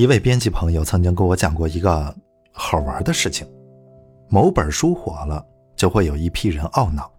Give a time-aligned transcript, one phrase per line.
[0.00, 2.16] 一位编辑朋友曾经跟我讲过一个
[2.52, 3.46] 好玩的事情：
[4.30, 5.46] 某本书火了，
[5.76, 7.12] 就会有一批人懊恼，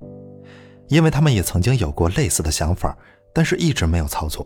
[0.87, 2.97] 因为他们也曾经有过类似的想法，
[3.35, 4.43] 但是一直没有操作。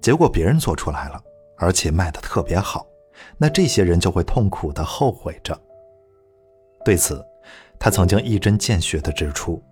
[0.00, 1.22] 结果别人做出来了，
[1.58, 2.84] 而且卖的特别好，
[3.36, 5.56] 那这些人就会痛苦的后悔着。
[6.84, 7.24] 对此，
[7.78, 9.62] 他曾经一针见血的指出：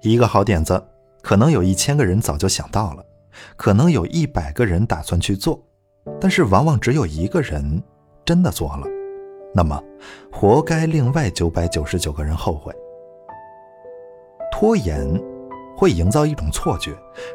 [0.00, 0.82] 一个好点子，
[1.20, 3.04] 可能有一千个人早就想到了，
[3.54, 5.62] 可能有一百个人打算去做。
[6.20, 7.82] 但是往往只有一个人
[8.24, 8.86] 真的做了，
[9.54, 9.82] 那么
[10.30, 12.72] 活该另外九百九十九个人后悔。
[14.52, 15.06] 拖延
[15.76, 16.92] 会营造一种错觉，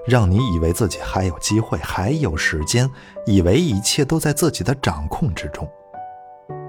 [0.08, 2.90] 让你以为自己还有机会，还有时间，
[3.26, 5.68] 以为一切都在自己的掌控之中。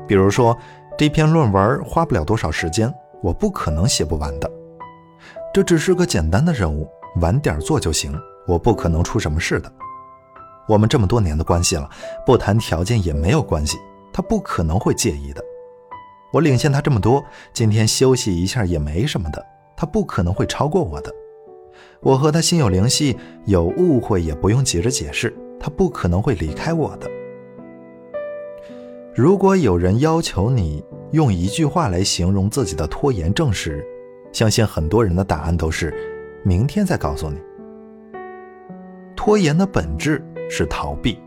[0.09, 0.57] 比如说，
[0.99, 4.51] 这篇论文花不了多少时间，我不可能写不完的。
[5.55, 6.89] 这只是个简单的任务，
[7.21, 8.13] 晚点做就行，
[8.47, 9.73] 我不可能出什么事的。
[10.71, 11.91] 我们这么多年的关系了，
[12.25, 13.77] 不谈条件也没有关系，
[14.13, 15.43] 他不可能会介意的。
[16.33, 17.21] 我领先他这么多，
[17.53, 19.45] 今天休息一下也没什么的，
[19.77, 21.13] 他不可能会超过我的。
[22.01, 27.11] 我和他心有灵犀，有误会也不用急着解释，他不可能会离开我的。
[29.13, 33.85] 如果有人要求你用一句话来形容自己的拖延症时，
[34.31, 35.93] 相信很多人的答案都是
[36.47, 37.39] “明天再告诉你”。
[39.17, 40.25] 拖延的本质。
[40.51, 41.19] 是逃避，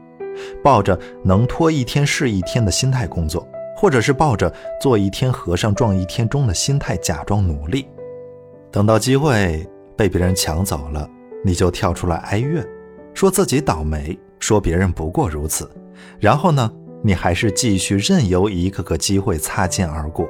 [0.61, 7.87] 抱着能拖一天是一天的心态工作，或者是抱着做一天和尚撞一天钟的心态假装努力，
[8.69, 9.65] 等到机会
[9.95, 11.09] 被别人抢走了，
[11.43, 12.63] 你就跳出来哀怨，
[13.13, 15.69] 说自己倒霉，说别人不过如此，
[16.19, 16.71] 然后呢，
[17.01, 20.27] 你还是继续任由一个个机会擦肩而过，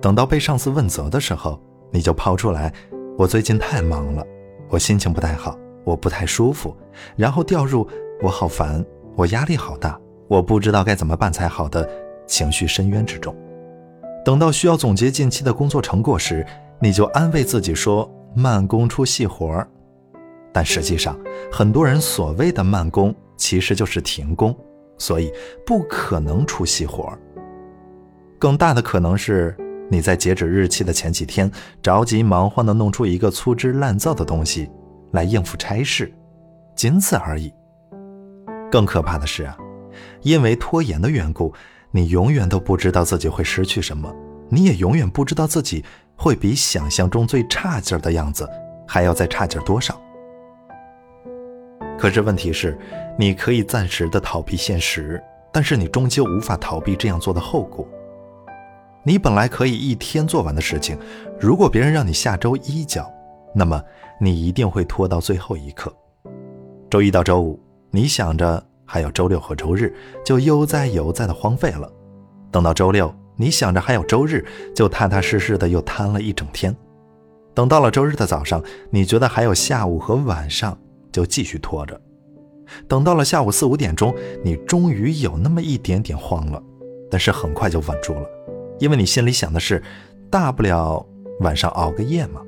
[0.00, 1.60] 等到被上司问责的时候，
[1.90, 2.72] 你就抛出来，
[3.18, 4.24] 我最近太忙了，
[4.68, 5.56] 我心情不太好。
[5.86, 6.76] 我不太舒服，
[7.14, 7.86] 然后掉入
[8.20, 8.84] 我好烦，
[9.14, 11.88] 我压力好大，我不知道该怎么办才好的
[12.26, 13.32] 情绪深渊之中。
[14.24, 16.44] 等到需要总结近期的工作成果时，
[16.80, 19.68] 你就安慰自己说慢工出细活儿。
[20.52, 21.16] 但实际上，
[21.52, 24.52] 很多人所谓的慢工其实就是停工，
[24.98, 25.32] 所以
[25.64, 27.18] 不可能出细活儿。
[28.40, 29.56] 更大的可能是
[29.88, 31.48] 你在截止日期的前几天
[31.80, 34.68] 着急忙慌地弄出一个粗制滥造的东西。
[35.12, 36.12] 来应付差事，
[36.74, 37.52] 仅此而已。
[38.70, 39.56] 更可怕的是啊，
[40.22, 41.54] 因为拖延的缘故，
[41.90, 44.14] 你永远都不知道自己会失去什么，
[44.48, 45.84] 你也永远不知道自己
[46.16, 48.48] 会比想象中最差劲的样子
[48.86, 50.00] 还要再差劲多少。
[51.98, 52.76] 可是问题是，
[53.18, 57.88] 你可以暂时的逃避现实，但是你终究无法逃避这样做的后果。
[59.02, 60.98] 你本来可以一天做完的事情，
[61.40, 63.08] 如果别人让你下周一交，
[63.56, 63.82] 那么。
[64.18, 65.94] 你一定会拖到最后一刻。
[66.88, 69.94] 周一到周五，你想着还有周六和周日，
[70.24, 71.86] 就悠哉悠哉的荒废了；
[72.50, 74.42] 等到周六，你想着还有周日，
[74.74, 76.72] 就踏踏实实的又瘫了一整天；
[77.52, 80.78] 等到了周日的早上，你觉得还有下午和晚上，
[81.12, 81.94] 就继续拖着；
[82.88, 86.62] 等到了下午四五点钟，你终于有那么一点点慌了，
[87.10, 88.26] 但是很快就稳住了，
[88.78, 89.82] 因为你心里想的是，
[90.30, 91.06] 大不了
[91.40, 92.40] 晚上熬个夜嘛。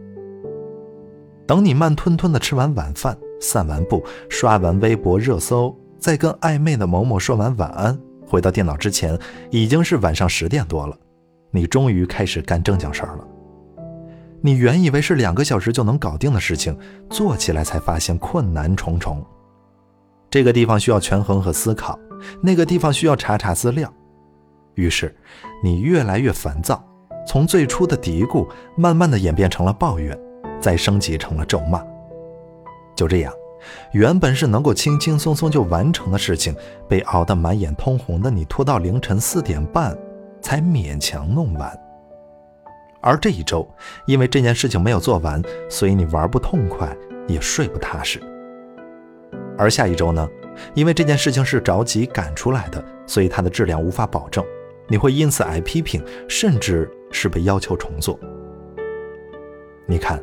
[1.49, 9.19] 等你慢吞吞的吃完晚饭，散完步，刷完微博热搜，再跟暧昧的某某说完晚安，回到电脑之前，
[9.51, 10.95] 已经是晚上十点多了。
[11.51, 13.27] 你终于开始干正经事儿了。
[14.43, 16.79] 你原以为是两个小时就能搞定的事情，
[17.09, 19.25] 做起来才发现困难重重。
[20.29, 21.99] 这个地方需要权衡和思考，
[22.43, 23.91] 那个地方需要查查资料。
[24.75, 25.17] 于是，
[25.65, 26.85] 你越来越烦躁，
[27.27, 30.15] 从最初的嘀咕，慢慢的演变成了抱怨。
[30.61, 31.85] 再升级成了咒骂。
[32.97, 33.33] 就这样，
[33.93, 36.55] 原本是能够轻轻松松就完成的事情，
[36.89, 39.97] 被熬得满眼通红的你，拖到凌晨四点半
[40.41, 41.79] 才勉强弄完。
[43.01, 43.69] 而这一周，
[44.07, 46.93] 因为这件事情没有做完，所以你玩不痛快，
[47.29, 48.21] 也睡不踏实。
[49.57, 50.29] 而下一周呢，
[50.75, 54.45] 因为这件事情是着急赶出来的，所以它的质量无法保证，
[54.89, 58.19] 你会因此挨批评，甚至是被要求重做。
[59.87, 60.21] 你看。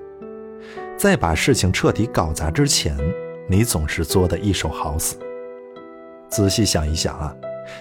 [0.97, 2.97] 在把事情彻底搞砸之前，
[3.47, 5.17] 你总是作的一手好死。
[6.29, 7.35] 仔细想一想啊，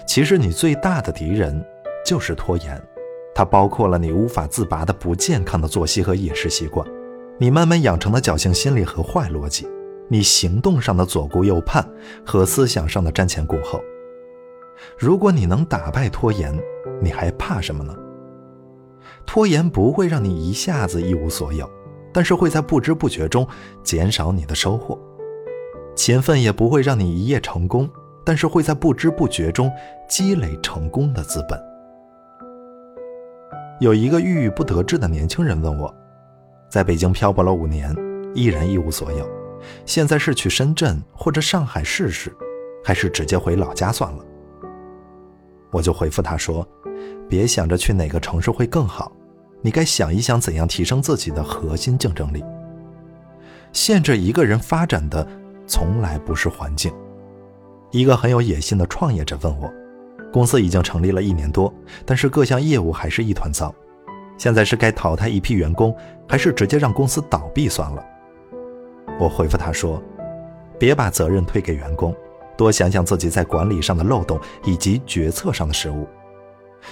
[0.05, 1.63] 其实你最大的敌人
[2.05, 2.81] 就是拖延，
[3.33, 6.85] 它包括了你无法自拔的不健康的作息和饮食习惯，
[7.39, 9.65] 你慢慢养成的侥幸心理和坏逻辑，
[10.09, 11.87] 你行动上的左顾右盼
[12.25, 13.81] 和思想上的瞻前顾后。
[14.97, 16.53] 如果你能打败拖延，
[17.01, 17.95] 你还怕什么呢？
[19.25, 21.69] 拖延不会让你一下子一无所有。
[22.15, 23.45] 但是会在不知不觉中
[23.83, 24.97] 减少你的收获，
[25.97, 27.89] 勤奋也不会让你一夜成功，
[28.23, 29.69] 但是会在不知不觉中
[30.07, 31.61] 积累成功的资本。
[33.81, 35.93] 有一个郁郁不得志的年轻人问我，
[36.69, 37.93] 在北京漂泊了五年，
[38.33, 39.27] 依然一无所有，
[39.85, 42.33] 现在是去深圳或者上海试试，
[42.81, 44.23] 还是直接回老家算了？
[45.69, 46.65] 我就回复他说
[47.27, 49.11] ：“别想着去哪个城市会更好，
[49.65, 52.45] 你该想一想怎样提升自己的核心竞争力。
[53.73, 55.27] 限制一个人发展的
[55.65, 56.93] 从来不是环境。”
[57.89, 59.73] 一个很有野心的创业者问我。
[60.31, 61.73] 公司已经成立了一年多，
[62.05, 63.73] 但是各项业务还是一团糟。
[64.37, 65.95] 现在是该淘汰一批员工，
[66.29, 68.05] 还是直接让公司倒闭算了？
[69.19, 69.99] 我回复他说
[70.77, 72.15] ：“别把责任推给员工，
[72.55, 76.07] 多想想自己在管理上的漏洞以及决策上的失误。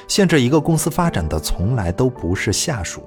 [0.08, 3.04] 限制一个公司发展的从来都不是下属。”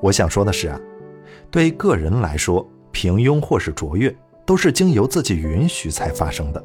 [0.00, 0.80] 我想说的是啊，
[1.50, 4.14] 对个人来说，平庸或是卓越，
[4.46, 6.64] 都是经由自己允许才发生的。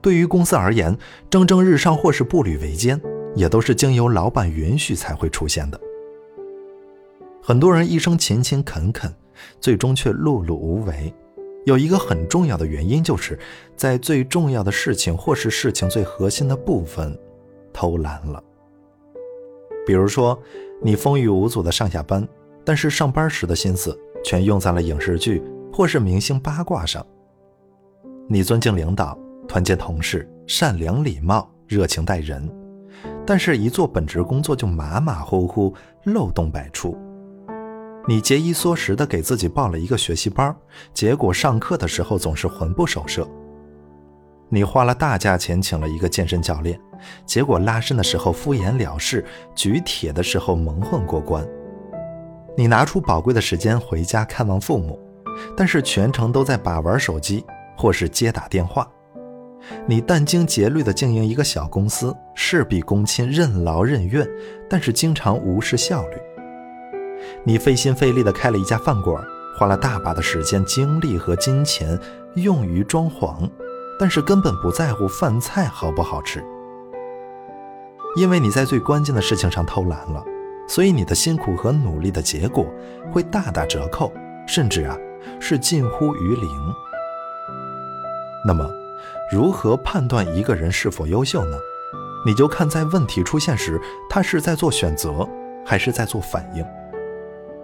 [0.00, 0.96] 对于公司而言，
[1.30, 3.00] 蒸蒸日上或是步履维艰，
[3.34, 5.80] 也都是经由老板允许才会出现的。
[7.42, 9.12] 很多人一生勤勤恳恳，
[9.60, 11.14] 最终却碌碌无为，
[11.64, 13.38] 有一个很重要的原因，就是
[13.76, 17.16] 在最重要的事情或是事情最核心的部分
[17.78, 18.42] 偷懒了。
[19.86, 20.36] 比如说，
[20.82, 22.26] 你风雨无阻的上下班，
[22.64, 25.40] 但是上班时的心思全用在了影视剧
[25.72, 27.06] 或是明星八卦上。
[28.26, 29.16] 你尊敬领导。
[29.46, 32.46] 团结同事，善良礼貌，热情待人，
[33.24, 35.72] 但是，一做本职工作就马马虎虎，
[36.04, 36.94] 漏洞百出。
[38.06, 40.54] 你节衣缩食的给自己报了一个学习班，
[40.92, 43.26] 结果上课的时候总是魂不守舍。
[44.50, 46.80] 你花了大价钱请了一个健身教练，
[47.26, 49.24] 结果拉伸的时候敷衍了事，
[49.54, 51.46] 举铁的时候蒙混过关。
[52.56, 54.98] 你拿出宝贵的时间回家看望父母，
[55.56, 57.44] 但是全程都在把玩手机
[57.76, 58.88] 或是接打电话。
[59.86, 64.26] 你殚精竭虑地经营一个小公司，事必躬亲，任劳任怨，
[64.68, 66.16] 但是经常无视效率。
[67.44, 69.22] 你费心费力地开了一家饭馆，
[69.58, 71.98] 花了大把的时间、精力和金钱
[72.36, 73.50] 用于装潢，
[73.98, 76.44] 但是根本不在乎饭菜好不好吃。
[78.16, 80.24] 因为你在最关键的事情上偷懒了，
[80.66, 82.66] 所以你的辛苦和努力的结果
[83.12, 84.12] 会大打折扣，
[84.46, 84.96] 甚至啊
[85.40, 86.48] 是近乎于零。
[88.46, 88.68] 那么。
[89.30, 91.58] 如何判断一个人是否优秀呢？
[92.24, 93.78] 你就看在问题出现时，
[94.08, 95.28] 他是在做选择，
[95.66, 96.64] 还是在做反应。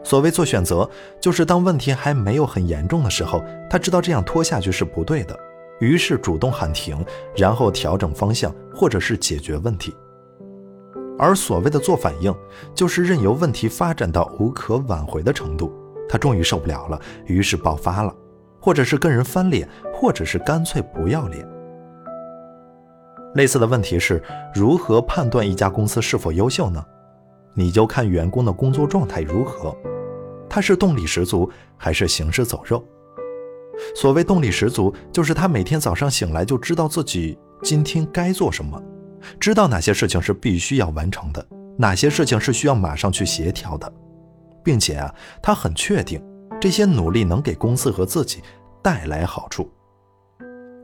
[0.03, 0.89] 所谓做选择，
[1.19, 5.35] 就是当问题还没有很严重的时候，他知道这样拖下去是不对的，
[5.81, 7.05] 于是主动喊停，
[7.37, 9.95] 然后调整方向，或者是解决问题。
[11.19, 12.35] 而所谓的做反应，
[12.75, 15.73] 就是任由问题发展到无可挽回的程度，
[16.09, 18.15] 他终于受不了了，于是爆发了，
[18.61, 21.49] 或者是跟人翻脸，或者是干脆不要脸。
[23.35, 24.23] 类似的问题是
[24.55, 26.85] 如何判断一家公司是否优秀呢？
[27.55, 29.77] 你就看员工的工作状态如何，
[30.49, 32.85] 他是动力十足还是行尸走肉？
[33.95, 38.81] 所谓动力十足，就是他每天早上醒来就知道自己今天该做什么，
[39.39, 43.93] 知道哪些事情是必须要完成的，哪些事情是需要马上去协调的，
[44.63, 46.23] 并且啊，他很确定
[46.61, 48.43] 这些努力能给公司和自己
[48.83, 49.71] 带来好处。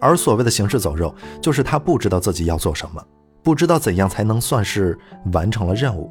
[0.00, 3.04] 而所谓的行尸走肉，就是他不知道自己要做什么，
[3.42, 4.98] 不知道怎样才能算是
[5.32, 6.10] 完成了任务。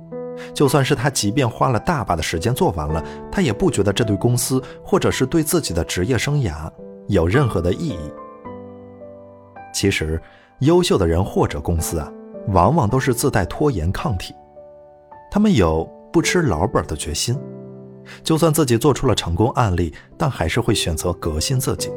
[0.54, 6.72] 就算是他，即便花了大把的时间做完了，他也不觉得这对公司或者是对自己的职业生涯
[7.08, 8.12] 有任何的意义。
[9.74, 10.22] 其实，
[10.60, 12.12] 优秀的人或者公司啊，
[12.48, 14.34] 往往都是自带拖延抗体，
[15.32, 17.38] 他们有不吃老本的决心，
[18.24, 21.92] 就算自己做出了成功案例，但还是会选择革新自己。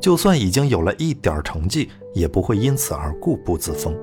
[0.00, 3.94] 就算已经有了一点成绩，也不会因此而固步自封。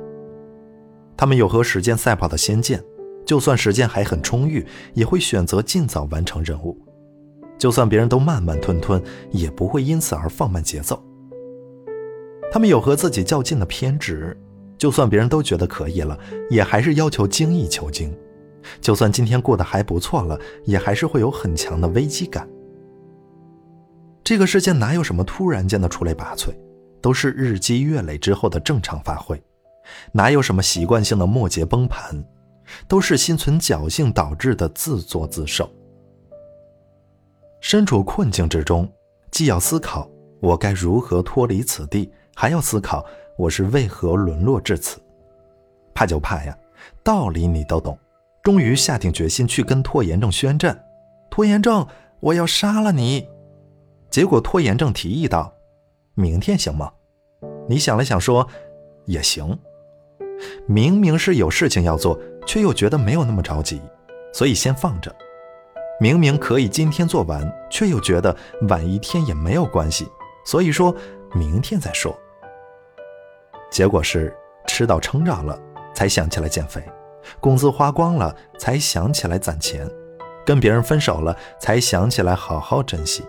[1.18, 2.84] 他们有和时间赛跑的先见，
[3.26, 6.78] 就算时间还很充裕，也会选择尽早完成任务。
[7.58, 9.02] 就算别人都慢慢吞吞，
[9.32, 11.02] 也不会因此而放慢节奏。
[12.52, 14.36] 他们有和自己较劲的偏执，
[14.78, 16.18] 就算别人都觉得可以了，
[16.50, 18.12] 也还是要求精益求精。
[18.80, 22.48] 就算今天过得还不错了，也还是会有很强的危机感。
[24.24, 26.50] 这个世界哪有什么突然间的出类拔萃，
[27.02, 29.36] 都是日积月累之后的正常发挥；
[30.12, 32.24] 哪有什么习惯性的末节崩盘，
[32.88, 35.70] 都是心存侥幸导致的自作自受。
[37.60, 38.92] 身处困境之中，
[39.30, 40.10] 既要思考
[40.40, 43.06] 我该如何脱离此地，还要思考
[43.38, 45.00] 我是为何沦落至此。
[45.94, 46.58] 怕就怕呀，
[47.04, 47.98] 道理你都懂，
[48.42, 50.84] 终于下定决心去跟拖延症宣战
[51.30, 51.86] ：“拖延症，
[52.20, 53.28] 我要杀了你！”
[54.10, 55.54] 结果拖延症提议道
[56.16, 56.92] ：“明天行吗？”
[57.70, 58.48] 你想了想说，
[59.06, 59.58] 也行。
[60.66, 63.82] 明明是有事情要做，却又觉得没有那么着急，
[64.34, 65.14] 所以先放着。
[66.00, 68.36] 明明可以今天做完，却又觉得
[68.68, 70.10] 晚一天也没有关系，
[70.46, 70.96] 所以说
[71.34, 72.18] 明天再说。
[73.70, 74.36] 结果是
[74.68, 75.58] 吃到撑着了，
[75.94, 76.82] 才想起来减肥；
[77.40, 79.88] 工资花光了，才想起来攒钱；
[80.46, 83.22] 跟别人分手了，才想起来好好珍惜；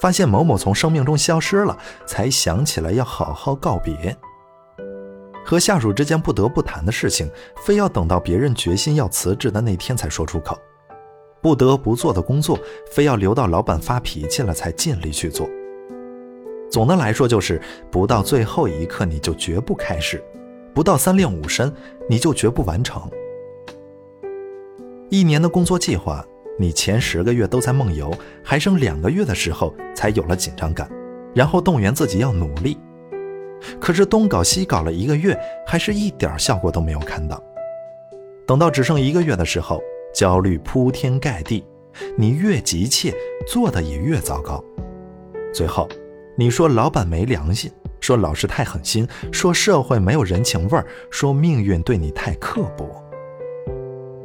[0.00, 4.16] 发现某某从生命中消失了，才想起来要好好告别。
[5.46, 7.30] 和下属之间不得不谈的事情，
[7.64, 10.56] 非要等到别人决心要辞职的那天才说出口；
[11.40, 12.58] 不得不做的工作，
[12.90, 15.48] 非要留到老板发脾气了才尽力去做。
[16.68, 17.62] 总的来说，就是
[17.92, 20.20] 不到最后一刻你就绝不开始，
[20.74, 21.72] 不到三令五申
[22.10, 23.08] 你就绝不完成。
[25.10, 26.26] 一年的工作计划，
[26.58, 28.12] 你前十个月都在梦游，
[28.42, 30.90] 还剩两个月的时候才有了紧张感，
[31.32, 32.76] 然后动员自己要努力。
[33.80, 37.42] 可是东搞西搞了一个月，还是一点效果都没有看到。
[38.46, 39.80] 等到只剩一个月的时候，
[40.14, 41.64] 焦虑铺天盖地，
[42.16, 43.12] 你越急切，
[43.46, 44.62] 做的也越糟糕。
[45.52, 45.88] 最后，
[46.36, 47.70] 你说老板没良心，
[48.00, 53.02] 说老师太狠心，说社会没有人情味儿，说命运对你太刻薄。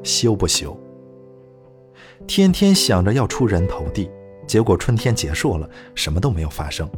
[0.04, 0.78] 羞不羞？
[2.28, 4.10] 天天想着要出人头地，
[4.46, 6.90] 结果春天结束了，什么都没有发生。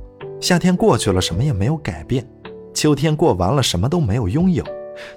[0.44, 2.22] 夏天过去了，什么也没有改变；
[2.74, 4.62] 秋天过完了，什么都没有拥有；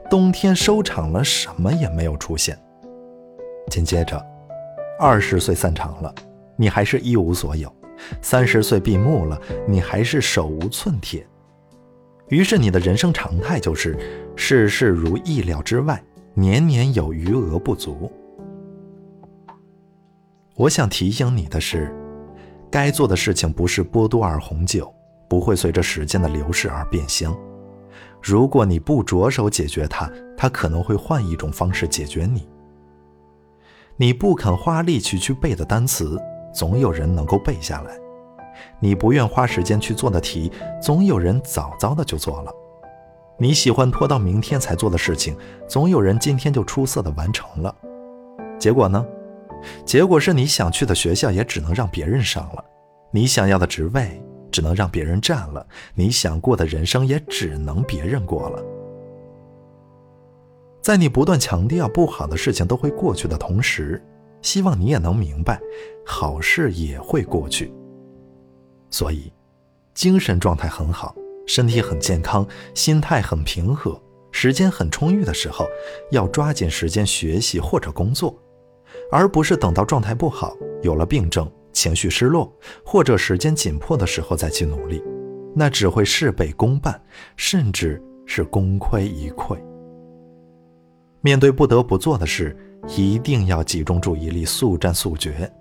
[0.09, 2.57] 冬天收场了，什么也没有出现。
[3.69, 4.25] 紧接着，
[5.01, 6.15] 二十岁散场了，
[6.55, 7.69] 你还是一无所有；
[8.23, 11.27] 三十岁闭幕了，你还是手无寸铁。
[12.29, 13.99] 于是，你的人生常态就是
[14.37, 16.01] 事事如意料之外，
[16.35, 18.13] 年年有余额不足。
[20.55, 21.93] 我想提醒你的是，
[22.71, 24.89] 该做的事情不是波多尔红酒。
[25.29, 27.37] 不会随着时间的流逝而变香。
[28.23, 32.49] 如果你不着手解决它，它可能会换一种方式解决你。
[33.97, 36.21] 你不肯花力气去背的单词，
[36.53, 37.93] 总有人能够背下来；
[38.81, 40.51] 你不愿花时间去做的题，
[40.83, 42.51] 总有人早早的就做了；
[43.39, 45.37] 你喜欢拖到明天才做的事情，
[45.69, 47.75] 总有人今天就出色的完成了。
[48.59, 49.07] 结果呢？
[49.85, 52.65] 结果是你想去的学校也只能让别人上了，
[53.11, 54.23] 你想要的职位。
[54.57, 58.65] 只能让别人占了，你想过的人生也只能别人过了。
[60.81, 64.03] 在你不断强调不好的事情都会过去的同时，
[64.41, 65.61] 希望你也能明白，
[66.07, 67.71] 好事也会过去。
[68.89, 69.31] 所以，
[69.93, 71.15] 精神状态很好，
[71.47, 74.01] 身体很健康，心态很平和，
[74.33, 75.67] 时间很充裕的时候，
[76.13, 78.35] 要抓紧时间学习或者工作，
[79.13, 81.47] 而不是等到状态不好，有了病症。
[81.77, 82.51] 情绪失落
[82.83, 85.03] 或者时间紧迫的时候再去努力，
[85.55, 86.99] 那只会事倍功半，
[87.37, 89.59] 甚至是功亏一篑。
[91.21, 92.57] 面对不得不做的事，
[92.97, 95.53] 一定要集中注意力，速战速决。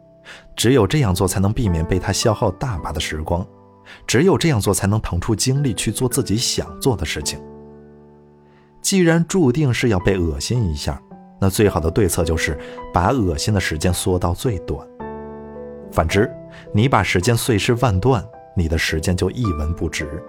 [0.55, 3.45] 只有这样做，才能避免被他消耗大把的时光；
[4.07, 7.37] 只有这样做，才能腾出精力去做自己想做的事情。
[8.81, 11.01] 既然注定是要被恶心一下，
[11.41, 12.57] 那最好的对策就是
[12.93, 14.87] 把恶心的时间缩到最短。
[15.95, 16.29] 反之，
[16.73, 18.21] 你把时间碎尸万段，
[18.53, 20.21] 你的时间就一文不值。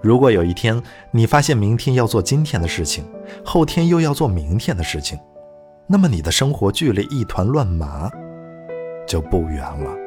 [0.00, 3.04] 如果有一天你发现明天要做今天的事情，
[3.44, 5.18] 后天又要做明天的事情，
[5.86, 8.10] 那么你的生活距离一团乱麻
[9.06, 10.03] 就不远了。